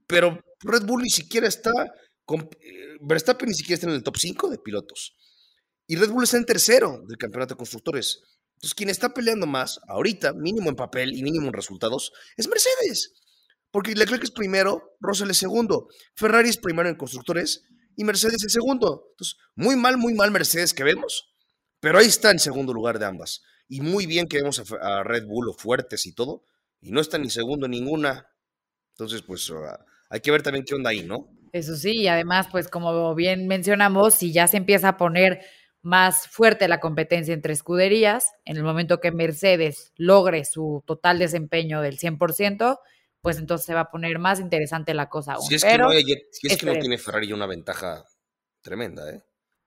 [0.07, 4.49] Pero Red Bull ni siquiera está, eh, Verstappen ni siquiera está en el top 5
[4.49, 5.15] de pilotos.
[5.87, 8.21] Y Red Bull está en tercero del campeonato de constructores.
[8.61, 13.15] Entonces, quien está peleando más ahorita, mínimo en papel y mínimo en resultados, es Mercedes.
[13.71, 17.63] Porque Leclerc es primero, Russell es segundo, Ferrari es primero en constructores
[17.95, 19.07] y Mercedes es segundo.
[19.13, 21.33] Entonces, muy mal, muy mal Mercedes que vemos,
[21.79, 23.41] pero ahí está en segundo lugar de ambas.
[23.67, 26.43] Y muy bien que vemos a, Red Bull o fuertes y todo,
[26.81, 28.27] y no está ni segundo ninguna.
[28.95, 31.29] Entonces, pues ah, hay que ver también qué onda ahí, ¿no?
[31.51, 35.41] Eso sí, y además, pues como bien mencionamos, si ya se empieza a poner
[35.81, 38.31] más fuerte la competencia entre escuderías.
[38.45, 42.79] En el momento que Mercedes logre su total desempeño del 100%,
[43.21, 46.47] pues entonces se va a poner más interesante la cosa Si es, que, no, si
[46.47, 48.03] es que no tiene Ferrari una ventaja
[48.61, 49.21] tremenda, ¿eh?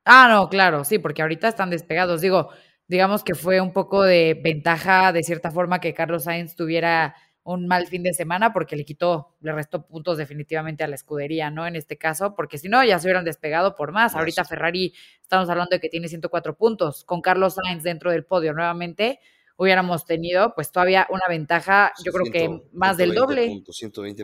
[0.05, 2.21] Ah, no, claro, sí, porque ahorita están despegados.
[2.21, 2.51] Digo,
[2.89, 7.67] digamos que fue un poco de ventaja de cierta forma que Carlos Sainz tuviera un
[7.67, 11.67] mal fin de semana porque le quitó, le restó puntos definitivamente a la escudería, ¿no?
[11.67, 14.15] En este caso, porque si no, ya se hubieran despegado por más.
[14.15, 17.05] Ahorita Ferrari, estamos hablando de que tiene 104 puntos.
[17.05, 19.21] Con Carlos Sainz dentro del podio nuevamente,
[19.57, 23.63] hubiéramos tenido pues todavía una ventaja, yo creo que más del doble.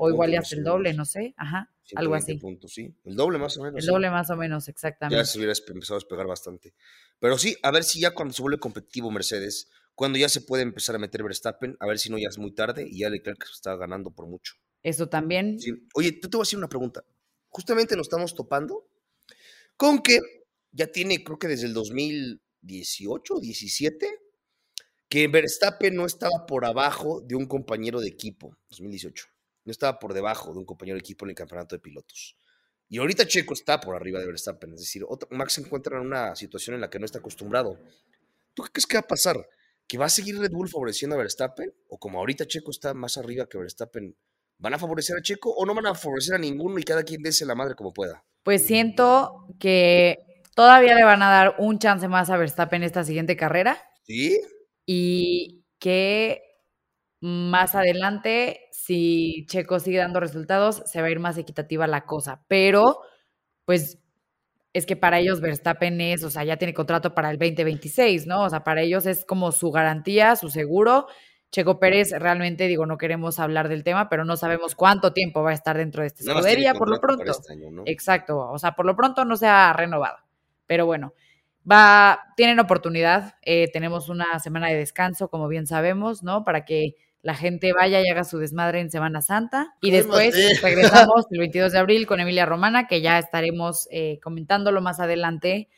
[0.01, 2.39] o igual ya el doble, no sé, ajá, algo así.
[2.39, 2.95] Puntos, sí.
[3.05, 3.81] El doble más o menos.
[3.81, 5.17] El doble más o menos, exactamente.
[5.17, 6.75] Ya se hubiera empezado a despegar bastante.
[7.19, 9.69] Pero sí, a ver si ya cuando se vuelve competitivo Mercedes,
[10.01, 12.53] cuando ya se puede empezar a meter Verstappen, a ver si no ya es muy
[12.53, 14.55] tarde y ya Leclerc está ganando por mucho.
[14.83, 15.59] Eso también.
[15.93, 17.05] Oye, te, te voy a hacer una pregunta.
[17.51, 18.89] Justamente nos estamos topando
[19.77, 20.19] con que
[20.73, 24.09] ya tiene, creo que desde el 2018 o 17,
[25.07, 29.27] que Verstappen no estaba por abajo de un compañero de equipo, 2018.
[29.67, 32.39] No estaba por debajo de un compañero de equipo en el campeonato de pilotos.
[32.89, 34.73] Y ahorita Checo está por arriba de Verstappen.
[34.73, 37.79] Es decir, Max se encuentra en una situación en la que no está acostumbrado.
[38.55, 39.47] ¿Tú qué crees que va a pasar?
[39.91, 43.19] Que va a seguir Red Bull favoreciendo a Verstappen, o como ahorita Checo está más
[43.19, 44.17] arriba que Verstappen,
[44.59, 47.25] ¿van a favorecer a Checo o no van a favorecer a ninguno y cada quien
[47.25, 48.25] dése la madre como pueda?
[48.45, 50.19] Pues siento que
[50.55, 53.83] todavía le van a dar un chance más a Verstappen esta siguiente carrera.
[54.05, 54.41] Sí.
[54.87, 56.41] Y que
[57.21, 62.45] más adelante, si Checo sigue dando resultados, se va a ir más equitativa la cosa.
[62.47, 63.01] Pero,
[63.65, 63.99] pues
[64.73, 68.45] es que para ellos Verstappen es, o sea, ya tiene contrato para el 2026, ¿no?
[68.45, 71.07] O sea, para ellos es como su garantía, su seguro.
[71.51, 75.51] Checo Pérez, realmente digo, no queremos hablar del tema, pero no sabemos cuánto tiempo va
[75.51, 77.29] a estar dentro de esta escudería por lo pronto.
[77.29, 77.55] Este
[77.87, 80.19] Exacto, o sea, por lo pronto no se ha renovado.
[80.67, 81.13] Pero bueno,
[81.69, 83.35] va, tienen oportunidad.
[83.43, 86.45] Eh, tenemos una semana de descanso, como bien sabemos, ¿no?
[86.45, 89.75] Para que la gente vaya y haga su desmadre en Semana Santa.
[89.83, 94.81] Y después regresamos el 22 de abril con Emilia Romana, que ya estaremos eh, comentándolo
[94.81, 95.69] más adelante.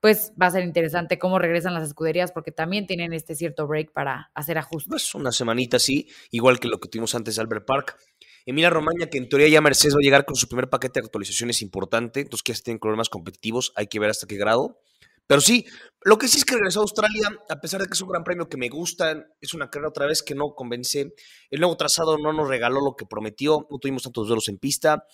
[0.00, 3.92] Pues va a ser interesante cómo regresan las escuderías, porque también tienen este cierto break
[3.92, 4.88] para hacer ajustes.
[4.88, 7.98] Pues una semanita así, igual que lo que tuvimos antes de Albert Park.
[8.44, 11.06] Emilia Romagna, que en teoría ya Mercedes va a llegar con su primer paquete de
[11.06, 14.78] actualizaciones importante, entonces que ya tienen problemas competitivos, hay que ver hasta qué grado.
[15.26, 15.66] Pero sí,
[16.02, 18.22] lo que sí es que regresó a Australia, a pesar de que es un gran
[18.22, 21.14] premio que me gusta, es una carrera otra vez que no convence.
[21.50, 25.04] El nuevo trazado no nos regaló lo que prometió, no tuvimos tantos duelos en pista.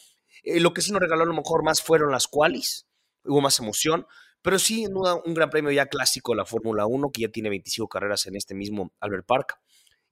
[0.43, 2.87] Eh, lo que sí nos regaló a lo mejor más fueron las qualis,
[3.25, 4.07] hubo más emoción.
[4.43, 7.89] Pero sí, un gran premio ya clásico de la Fórmula 1, que ya tiene 25
[7.89, 9.59] carreras en este mismo Albert Park.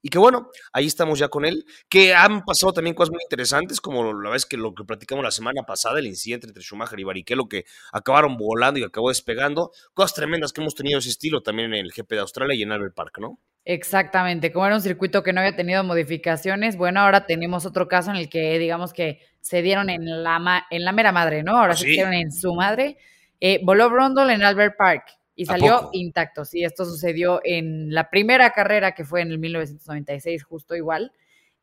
[0.01, 3.79] Y que bueno, ahí estamos ya con él, que han pasado también cosas muy interesantes,
[3.79, 7.03] como la vez que lo que platicamos la semana pasada, el incidente entre Schumacher y
[7.03, 11.73] Barrichello, que acabaron volando y acabó despegando, cosas tremendas que hemos tenido ese estilo también
[11.73, 13.39] en el GP de Australia y en Albert Park, ¿no?
[13.63, 18.09] Exactamente, como era un circuito que no había tenido modificaciones, bueno, ahora tenemos otro caso
[18.09, 21.57] en el que digamos que se dieron en la, en la mera madre, ¿no?
[21.57, 22.97] Ahora ¿Ah, se dieron en su madre.
[23.39, 26.45] Eh, voló Brundle en Albert Park y salió intacto.
[26.45, 31.13] Sí, esto sucedió en la primera carrera que fue en el 1996, justo igual.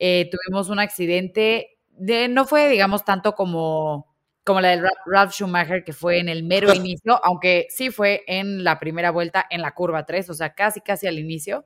[0.01, 4.13] Eh, tuvimos un accidente, de, no fue, digamos, tanto como,
[4.43, 8.65] como la del Ralph Schumacher, que fue en el mero inicio, aunque sí fue en
[8.65, 11.65] la primera vuelta en la curva 3, o sea, casi, casi al inicio.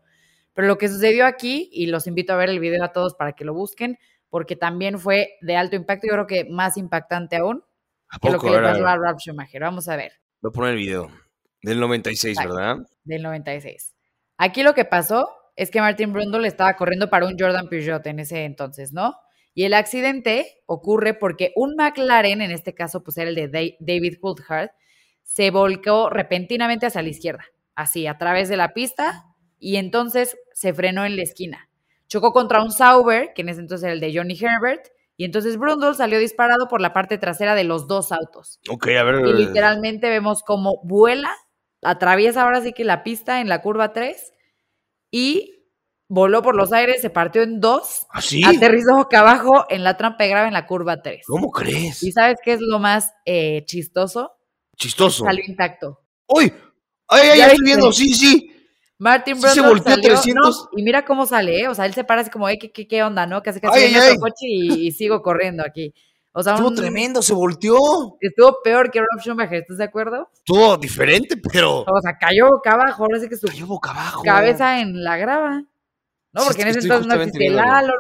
[0.53, 3.33] Pero lo que sucedió aquí, y los invito a ver el video a todos para
[3.33, 3.98] que lo busquen,
[4.29, 7.64] porque también fue de alto impacto, yo creo que más impactante aún
[8.20, 9.62] que lo que le pasó a Ralph Schumacher.
[9.62, 10.12] Vamos a ver.
[10.42, 11.21] Voy a poner el video.
[11.62, 12.77] Del 96, ¿verdad?
[13.05, 13.94] Del 96.
[14.37, 18.20] Aquí lo que pasó es que Martin Brundle estaba corriendo para un Jordan Peugeot en
[18.20, 19.14] ese entonces, ¿no?
[19.55, 24.16] Y el accidente ocurre porque un McLaren, en este caso pues era el de David
[24.20, 24.70] Coulthard,
[25.22, 27.44] se volcó repentinamente hacia la izquierda,
[27.75, 29.27] así, a través de la pista,
[29.59, 31.68] y entonces se frenó en la esquina.
[32.09, 35.57] Chocó contra un Sauber, que en ese entonces era el de Johnny Herbert, y entonces
[35.57, 38.59] Brundle salió disparado por la parte trasera de los dos autos.
[38.68, 39.27] Ok, a ver.
[39.27, 41.33] Y literalmente vemos cómo vuela,
[41.83, 44.33] atraviesa ahora sí que la pista en la curva 3
[45.11, 45.62] y
[46.09, 48.42] voló por los aires, se partió en dos, ¿Así?
[48.45, 51.25] ¿Ah, aterrizó boca abajo en la trampa de grave en la curva 3.
[51.27, 52.03] ¿Cómo crees?
[52.03, 54.33] ¿Y sabes qué es lo más eh, chistoso?
[54.77, 55.25] Chistoso.
[55.25, 56.01] Salió intacto.
[56.27, 56.53] ¡Uy!
[57.09, 57.92] ¡Ay, ay, ya estoy viendo!
[57.92, 58.49] Sí, sí.
[58.99, 60.68] Martin Brundle se volteó salió, 300.
[60.77, 61.68] y mira cómo sale, ¿eh?
[61.68, 63.42] O sea, él se para así como, ¿qué, qué, qué onda, no?
[63.42, 65.92] Casi casi en el coche y, sigo corriendo aquí.
[66.35, 67.77] O sea, estuvo tremendo, se volteó.
[68.21, 70.31] Estuvo peor que Rob Schumacher, ¿estás de acuerdo?
[70.33, 71.81] Estuvo diferente, pero.
[71.81, 74.23] O sea, cayó boca abajo, ahora sí que su cayó boca abajo.
[74.23, 75.64] cabeza en la grava.
[76.35, 77.92] No, porque en ese entonces no existía el halo,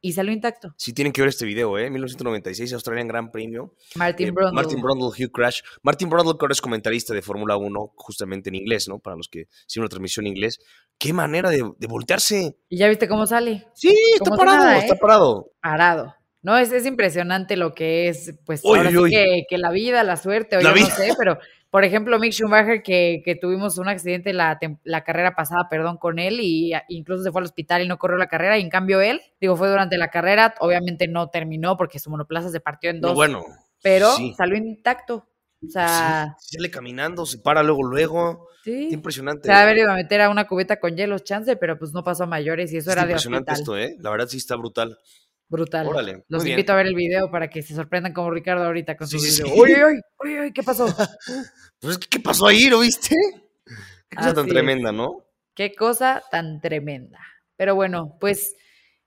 [0.00, 0.74] y salió intacto.
[0.76, 1.88] Sí, tienen que ver este video, ¿eh?
[1.88, 3.74] 1996, Australian Gran Premio.
[3.94, 4.54] Martin eh, Brundle.
[4.54, 5.60] Martin Brundle, Hugh Crash.
[5.82, 8.98] Martin Brundle, que ahora es comentarista de Fórmula 1, justamente en inglés, ¿no?
[8.98, 10.58] Para los que siguen una transmisión en inglés.
[10.98, 12.56] Qué manera de, voltearse.
[12.68, 13.68] ¿Y ya viste cómo sale?
[13.74, 14.98] Sí, está parado, está ¿eh?
[15.00, 15.52] parado.
[15.62, 16.14] Parado.
[16.46, 20.16] No, es, es impresionante lo que es, pues, ahora Sí que, que, la vida, la
[20.16, 24.32] suerte, o yo no sé, pero por ejemplo, Mick Schumacher, que, que tuvimos un accidente
[24.32, 27.98] la, la, carrera pasada, perdón, con él, y incluso se fue al hospital y no
[27.98, 31.76] corrió la carrera, y en cambio él, digo, fue durante la carrera, obviamente no terminó
[31.76, 33.12] porque su monoplaza se partió en dos.
[33.12, 33.44] bueno.
[33.82, 35.26] Pero salió intacto.
[35.66, 36.36] O sea.
[36.38, 38.46] Sí, sale caminando, se para luego, luego.
[38.62, 38.90] Sí.
[38.92, 39.48] impresionante.
[39.48, 42.22] Se haber ido a meter a una cubeta con hielo chance, pero pues no pasó
[42.22, 43.96] a mayores y eso era de impresionante esto, ¿eh?
[43.98, 44.96] La verdad sí está brutal.
[45.48, 45.86] Brutal.
[45.86, 46.24] Órale.
[46.28, 49.18] Los invito a ver el video para que se sorprendan como Ricardo ahorita con su
[49.18, 49.54] video.
[49.54, 50.86] Uy, uy, uy, uy, ¿qué pasó?
[51.80, 52.68] pues, ¿qué pasó ahí?
[52.68, 53.14] ¿Lo viste?
[54.08, 55.24] Qué cosa tan tremenda, ¿no?
[55.54, 57.20] Qué cosa tan tremenda.
[57.56, 58.56] Pero bueno, pues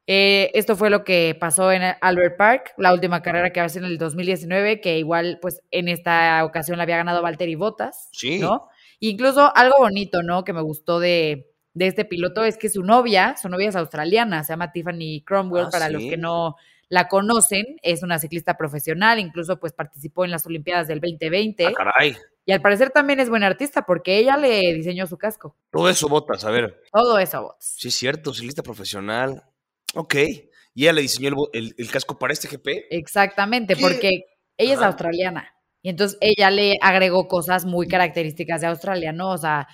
[0.08, 3.86] eh, esto fue lo que pasó en Albert Park, la última carrera que hace en
[3.86, 8.10] el 2019, que igual, pues en esta ocasión la había ganado Valtteri Bottas.
[8.12, 8.39] Sí.
[8.39, 8.69] ¿No?
[8.99, 10.43] Incluso algo bonito, ¿no?
[10.43, 11.49] Que me gustó de,
[11.80, 15.68] de este piloto es que su novia, su novia es australiana, se llama Tiffany Cromwell,
[15.68, 16.58] ah, para los que no
[16.89, 21.68] la conocen, es una ciclista profesional, incluso pues participó en las Olimpiadas del 2020.
[21.68, 22.18] Ah, caray.
[22.46, 25.56] Y al parecer también es buena artista porque ella le diseñó su casco.
[25.72, 26.82] Todo eso botas, a ver.
[26.92, 27.76] Todo eso botas.
[27.78, 29.44] Sí, cierto, ciclista profesional.
[29.96, 30.15] Ok.
[30.74, 32.88] ¿Y ella le diseñó el, casco para este GP?
[32.89, 34.26] Exactamente, porque
[34.58, 35.56] ella es australiana.
[35.82, 39.32] Y entonces ella le agregó cosas muy características de Australia, ¿no?
[39.32, 39.68] O sea,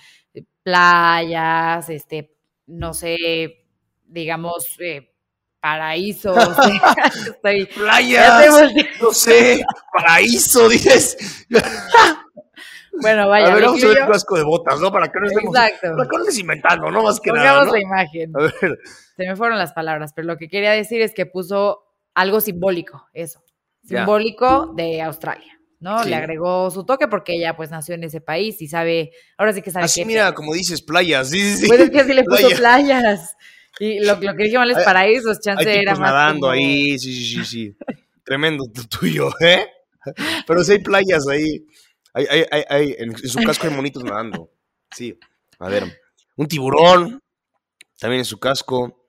[0.62, 2.34] playas, este,
[2.66, 3.66] no sé,
[4.06, 5.12] digamos, eh,
[5.60, 6.36] paraísos.
[7.74, 11.46] playas, no sé, paraíso, dices.
[12.98, 13.52] Bueno, vaya.
[13.52, 14.90] A ver, vamos a ver casco de botas, ¿no?
[14.90, 15.88] Para que no estemos, Exacto.
[15.96, 17.02] Para que no estés inventando, ¿no?
[17.02, 17.64] Más que nada.
[17.64, 17.72] ¿no?
[17.72, 18.32] la imagen.
[18.34, 18.78] A ver.
[19.16, 23.06] Se me fueron las palabras, pero lo que quería decir es que puso algo simbólico,
[23.12, 23.42] eso.
[23.84, 25.55] Simbólico de Australia.
[25.86, 26.02] ¿No?
[26.02, 29.62] Le agregó su toque porque ella pues nació en ese país y sabe, ahora sí
[29.62, 31.66] que sabe Así mira, como dices, playas, sí, sí, sí.
[31.68, 33.36] Pues es que sí le puso playas.
[33.78, 37.44] Y lo, lo que dijimos es paraísos, chance era más nadando ahí, sí, sí, sí,
[37.44, 37.76] sí.
[38.24, 39.68] Tremendo tuyo, ¿eh?
[40.44, 41.64] Pero sí hay playas ahí.
[42.12, 44.50] Hay, hay, hay, hay en, su casco hay monitos nadando.
[44.90, 45.16] Sí.
[45.60, 45.84] A ver,
[46.34, 47.22] un tiburón
[48.00, 49.06] también en su casco.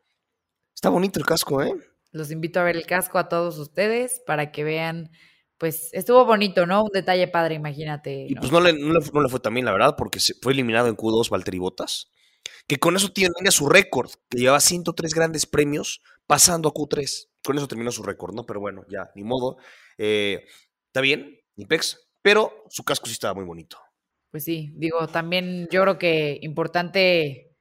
[0.75, 1.73] Está bonito el casco, ¿eh?
[2.11, 5.09] Los invito a ver el casco a todos ustedes para que vean
[5.57, 6.83] pues estuvo bonito, ¿no?
[6.83, 8.27] Un detalle padre, imagínate.
[8.29, 10.95] Y pues no le, no, le, fue también, la verdad, porque se fue eliminado en
[10.95, 12.11] Q2 Valtteri Bottas,
[12.67, 17.29] que con eso tiene su récord, que llevaba 103 grandes premios pasando a Q3.
[17.43, 18.45] Con eso terminó su récord, ¿no?
[18.45, 19.57] Pero bueno, ya, ni modo.
[19.97, 20.45] Eh,
[20.87, 23.77] está bien, ni pex, pero su casco sí estaba muy bonito.
[24.29, 27.55] Pues sí, digo, también yo creo que importante,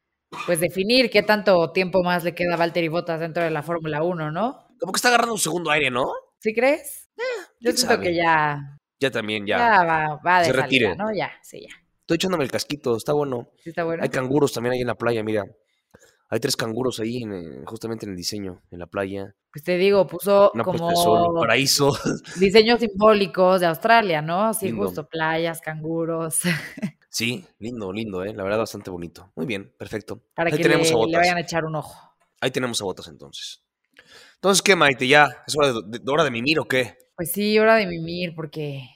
[0.44, 4.02] pues definir qué tanto tiempo más le queda a Valtteri Bottas dentro de la Fórmula
[4.02, 4.66] 1, ¿no?
[4.78, 6.12] Como que está agarrando un segundo aire, ¿no?
[6.40, 7.08] ¿Sí crees?
[7.16, 8.78] Eh, yo siento que ya.
[8.98, 9.58] Ya también, ya.
[9.58, 10.96] Ya va, va de se retire.
[10.96, 11.12] ¿no?
[11.12, 11.74] Ya, sí, ya.
[12.00, 13.50] Estoy echándome el casquito, está bueno.
[13.62, 14.02] Sí, está bueno.
[14.02, 15.44] Hay canguros también ahí en la playa, mira.
[16.28, 19.34] Hay tres canguros ahí, en, justamente en el diseño, en la playa.
[19.52, 21.92] Pues te digo, puso como paraíso.
[22.40, 24.52] diseños simbólicos de Australia, ¿no?
[24.54, 26.40] Sí, justo playas, canguros.
[27.08, 28.34] Sí, lindo, lindo, ¿eh?
[28.34, 29.32] La verdad, bastante bonito.
[29.36, 30.20] Muy bien, perfecto.
[30.34, 32.14] Para que tenemos le, vayan a echar un ojo.
[32.42, 33.64] Ahí tenemos a botas entonces.
[34.34, 35.08] Entonces, ¿qué, Maite?
[35.08, 36.98] ¿Ya es hora de, hora de mimir o qué?
[37.16, 38.88] Pues sí, hora de mimir, porque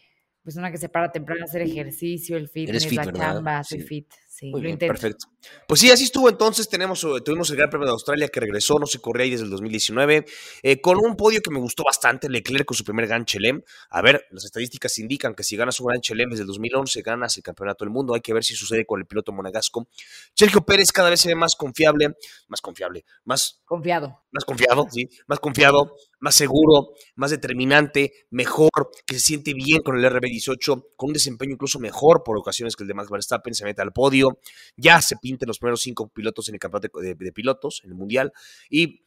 [0.43, 4.13] pues una que se para temprano a hacer ejercicio, el fitness, la chamba, soy fit.
[4.29, 4.93] Sí, lo intento.
[4.93, 5.27] Perfecto.
[5.67, 6.69] Pues sí, así estuvo entonces.
[6.69, 9.45] Tenemos, eh, tuvimos el Gran Premio de Australia que regresó, no se corría ahí desde
[9.45, 10.27] el 2019,
[10.63, 13.63] eh, con un podio que me gustó bastante, Leclerc con su primer Gran Chelem.
[13.91, 17.37] A ver, las estadísticas indican que si ganas un Gran Chelem desde el 2011, ganas
[17.37, 18.15] el campeonato del mundo.
[18.15, 19.89] Hay que ver si sucede con el piloto monegasco.
[20.35, 22.17] Sergio Pérez cada vez se ve más confiable,
[22.49, 23.61] más confiable, más...
[23.65, 24.23] Confiado.
[24.33, 28.71] Más confiado, sí, más confiado, más seguro, más determinante, mejor,
[29.05, 32.85] que se siente bien con el RB18, con un desempeño incluso mejor por ocasiones que
[32.85, 34.39] el de Max Verstappen, se mete al podio,
[34.77, 38.33] ya se los primeros cinco pilotos en el campeonato de, pilotos, en el Mundial,
[38.69, 39.05] y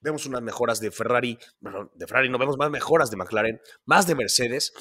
[0.00, 4.06] vemos unas mejoras de Ferrari, bueno, de Ferrari no vemos más mejoras de McLaren, más
[4.06, 4.72] de Mercedes,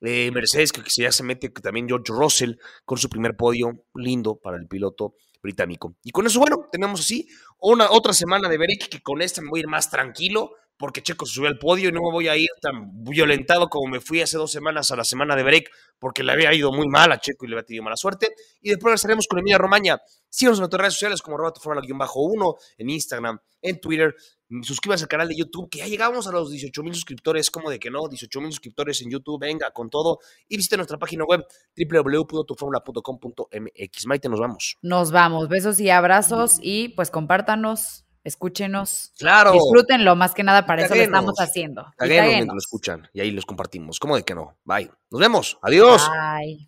[0.00, 4.56] eh, Mercedes que ya se mete también George Russell con su primer podio, lindo para
[4.56, 5.96] el piloto británico.
[6.02, 7.28] Y con eso, bueno, tenemos así
[7.60, 11.02] una otra semana de break que con esta me voy a ir más tranquilo porque
[11.02, 14.00] Checo se subió al podio y no me voy a ir tan violentado como me
[14.00, 17.12] fui hace dos semanas a la semana de break, porque le había ido muy mal
[17.12, 18.34] a Checo y le había tenido mala suerte.
[18.60, 19.98] Y después estaremos con Emilia Romaña.
[20.28, 21.60] Síganos en nuestras redes sociales como Roberto
[21.96, 24.14] bajo 1 en Instagram, en Twitter.
[24.62, 27.50] Suscríbanse al canal de YouTube, que ya llegamos a los 18 mil suscriptores.
[27.50, 28.08] como de que no?
[28.08, 30.18] 18 mil suscriptores en YouTube, venga, con todo.
[30.48, 31.44] Y visite nuestra página web
[31.76, 34.06] www.tuformula.com.mx.
[34.06, 34.76] Maite, nos vamos.
[34.82, 35.48] Nos vamos.
[35.48, 39.12] Besos y abrazos y pues compártanos escúchenos.
[39.18, 39.52] Claro.
[39.52, 41.86] Disfrútenlo, más que nada para eso lo estamos haciendo.
[41.96, 44.00] Caguenos mientras lo escuchan y ahí los compartimos.
[44.00, 44.56] ¿Cómo de que no?
[44.64, 44.90] Bye.
[45.10, 45.58] Nos vemos.
[45.62, 46.10] Adiós.
[46.10, 46.64] Bye.